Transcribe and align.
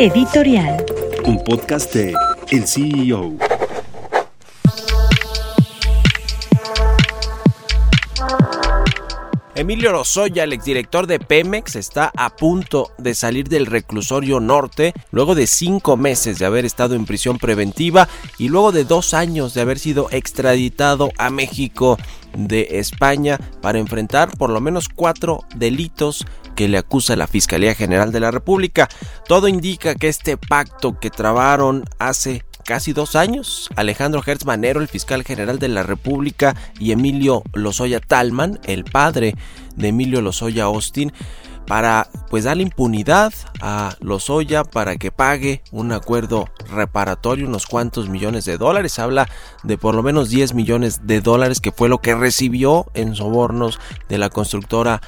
Editorial. 0.00 0.82
Un 1.26 1.44
podcast 1.44 1.92
de 1.92 2.14
El 2.50 2.66
CEO. 2.66 3.36
Emilio 9.54 9.92
Lozoya, 9.92 10.44
el 10.44 10.54
exdirector 10.54 11.06
de 11.06 11.20
Pemex, 11.20 11.76
está 11.76 12.10
a 12.16 12.34
punto 12.34 12.92
de 12.96 13.14
salir 13.14 13.50
del 13.50 13.66
reclusorio 13.66 14.40
norte 14.40 14.94
luego 15.10 15.34
de 15.34 15.46
cinco 15.46 15.98
meses 15.98 16.38
de 16.38 16.46
haber 16.46 16.64
estado 16.64 16.94
en 16.94 17.04
prisión 17.04 17.36
preventiva 17.36 18.08
y 18.38 18.48
luego 18.48 18.72
de 18.72 18.84
dos 18.84 19.12
años 19.12 19.52
de 19.52 19.60
haber 19.60 19.78
sido 19.78 20.08
extraditado 20.12 21.10
a 21.18 21.28
México 21.28 21.98
de 22.34 22.68
España 22.78 23.38
para 23.60 23.78
enfrentar 23.78 24.30
por 24.38 24.48
lo 24.48 24.62
menos 24.62 24.88
cuatro 24.88 25.44
delitos 25.56 26.24
que 26.54 26.68
le 26.68 26.78
acusa 26.78 27.16
la 27.16 27.26
Fiscalía 27.26 27.74
General 27.74 28.12
de 28.12 28.20
la 28.20 28.30
República. 28.30 28.88
Todo 29.26 29.48
indica 29.48 29.94
que 29.94 30.08
este 30.08 30.36
pacto 30.36 30.98
que 30.98 31.10
trabaron 31.10 31.84
hace 31.98 32.44
casi 32.64 32.92
dos 32.92 33.16
años, 33.16 33.68
Alejandro 33.76 34.22
Hertz 34.24 34.44
Manero, 34.44 34.80
el 34.80 34.88
fiscal 34.88 35.24
general 35.24 35.58
de 35.58 35.68
la 35.68 35.82
República, 35.82 36.54
y 36.78 36.92
Emilio 36.92 37.42
Lozoya 37.52 38.00
Talman, 38.00 38.60
el 38.64 38.84
padre 38.84 39.34
de 39.76 39.88
Emilio 39.88 40.20
Lozoya 40.20 40.64
Austin, 40.64 41.12
para 41.66 42.08
pues 42.28 42.44
darle 42.44 42.64
impunidad 42.64 43.32
a 43.60 43.94
Lozoya 44.00 44.64
para 44.64 44.96
que 44.96 45.12
pague 45.12 45.62
un 45.70 45.92
acuerdo 45.92 46.48
reparatorio, 46.68 47.46
unos 47.46 47.66
cuantos 47.66 48.08
millones 48.08 48.44
de 48.44 48.58
dólares. 48.58 48.98
Habla 48.98 49.28
de 49.62 49.78
por 49.78 49.94
lo 49.94 50.02
menos 50.02 50.30
10 50.30 50.54
millones 50.54 51.06
de 51.06 51.20
dólares 51.20 51.60
que 51.60 51.70
fue 51.70 51.88
lo 51.88 51.98
que 51.98 52.14
recibió 52.14 52.86
en 52.94 53.14
sobornos 53.14 53.78
de 54.08 54.18
la 54.18 54.30
constructora 54.30 55.00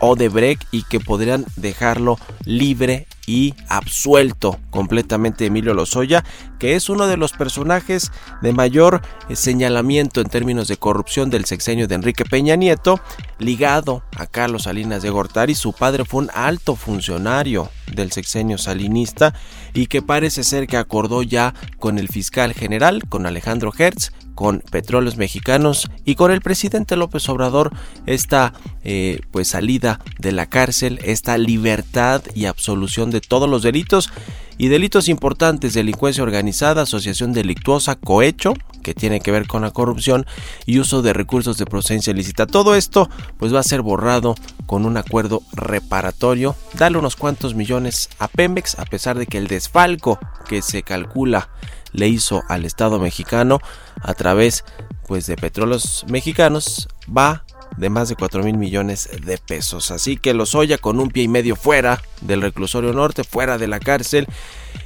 Odebrecht 0.00 0.62
y 0.70 0.82
que 0.84 1.00
podrían 1.00 1.44
dejarlo 1.56 2.18
libre 2.44 3.06
y 3.26 3.54
absuelto 3.68 4.58
completamente 4.70 5.46
Emilio 5.46 5.74
Lozoya, 5.74 6.24
que 6.58 6.74
es 6.74 6.88
uno 6.88 7.06
de 7.06 7.18
los 7.18 7.32
personajes 7.32 8.10
de 8.40 8.52
mayor 8.52 9.02
eh, 9.28 9.36
señalamiento 9.36 10.20
en 10.20 10.28
términos 10.28 10.68
de 10.68 10.78
corrupción 10.78 11.28
del 11.28 11.44
sexenio 11.44 11.86
de 11.86 11.94
Enrique 11.94 12.24
Peña 12.24 12.56
Nieto, 12.56 13.00
ligado 13.38 14.02
a 14.16 14.26
Carlos 14.26 14.62
Salinas 14.62 15.02
de 15.02 15.10
Gortari. 15.10 15.54
Su 15.54 15.72
padre 15.72 16.04
fue 16.04 16.22
un 16.22 16.30
alto 16.32 16.74
funcionario 16.74 17.68
del 17.98 18.12
sexenio 18.12 18.56
salinista 18.56 19.34
y 19.74 19.86
que 19.86 20.00
parece 20.00 20.44
ser 20.44 20.66
que 20.66 20.78
acordó 20.78 21.22
ya 21.22 21.54
con 21.78 21.98
el 21.98 22.08
fiscal 22.08 22.54
general, 22.54 23.02
con 23.08 23.26
Alejandro 23.26 23.72
Hertz, 23.76 24.12
con 24.34 24.62
Petróleos 24.70 25.16
Mexicanos 25.16 25.90
y 26.04 26.14
con 26.14 26.30
el 26.30 26.40
presidente 26.40 26.96
López 26.96 27.28
Obrador 27.28 27.72
esta 28.06 28.52
eh, 28.84 29.20
pues 29.32 29.48
salida 29.48 30.00
de 30.18 30.30
la 30.32 30.46
cárcel, 30.46 31.00
esta 31.02 31.36
libertad 31.38 32.22
y 32.34 32.46
absolución 32.46 33.10
de 33.10 33.20
todos 33.20 33.50
los 33.50 33.62
delitos 33.62 34.10
y 34.58 34.68
delitos 34.68 35.08
importantes, 35.08 35.72
delincuencia 35.72 36.22
organizada, 36.22 36.82
asociación 36.82 37.32
delictuosa, 37.32 37.94
cohecho, 37.94 38.54
que 38.82 38.92
tiene 38.92 39.20
que 39.20 39.30
ver 39.30 39.46
con 39.46 39.62
la 39.62 39.70
corrupción 39.70 40.26
y 40.66 40.80
uso 40.80 41.00
de 41.00 41.12
recursos 41.12 41.58
de 41.58 41.66
procedencia 41.66 42.10
ilícita. 42.10 42.46
Todo 42.46 42.74
esto 42.74 43.08
pues 43.38 43.54
va 43.54 43.60
a 43.60 43.64
ser 43.64 43.82
borrado 43.82 44.34
con 44.66 44.84
un 44.84 44.96
acuerdo 44.96 45.42
reparatorio, 45.52 46.56
darle 46.74 46.98
unos 46.98 47.16
cuantos 47.16 47.54
millones 47.54 48.10
a 48.18 48.28
Pemex 48.28 48.78
a 48.78 48.84
pesar 48.84 49.16
de 49.16 49.26
que 49.26 49.38
el 49.38 49.46
desfalco 49.46 50.18
que 50.48 50.60
se 50.60 50.82
calcula 50.82 51.48
le 51.92 52.08
hizo 52.08 52.42
al 52.48 52.64
Estado 52.64 52.98
mexicano 52.98 53.60
a 54.02 54.14
través 54.14 54.64
pues 55.06 55.26
de 55.26 55.36
petróleos 55.36 56.04
mexicanos 56.08 56.88
va 57.08 57.44
de 57.76 57.90
más 57.90 58.08
de 58.08 58.16
4 58.16 58.42
mil 58.42 58.56
millones 58.56 59.08
de 59.24 59.38
pesos. 59.38 59.90
Así 59.90 60.16
que 60.16 60.34
Lozoya 60.34 60.78
con 60.78 61.00
un 61.00 61.10
pie 61.10 61.24
y 61.24 61.28
medio 61.28 61.56
fuera 61.56 62.02
del 62.20 62.42
reclusorio 62.42 62.92
norte, 62.92 63.24
fuera 63.24 63.58
de 63.58 63.68
la 63.68 63.80
cárcel, 63.80 64.26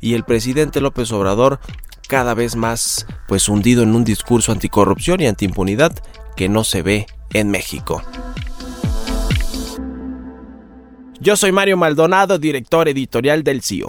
y 0.00 0.14
el 0.14 0.24
presidente 0.24 0.80
López 0.80 1.12
Obrador 1.12 1.60
cada 2.08 2.34
vez 2.34 2.56
más 2.56 3.06
pues 3.26 3.48
hundido 3.48 3.82
en 3.82 3.94
un 3.94 4.04
discurso 4.04 4.52
anticorrupción 4.52 5.20
y 5.20 5.26
antiimpunidad 5.26 5.92
que 6.36 6.48
no 6.48 6.64
se 6.64 6.82
ve 6.82 7.06
en 7.32 7.50
México. 7.50 8.02
Yo 11.20 11.36
soy 11.36 11.52
Mario 11.52 11.78
Maldonado, 11.78 12.38
director 12.38 12.86
editorial 12.88 13.42
del 13.44 13.62
CIO. 13.62 13.88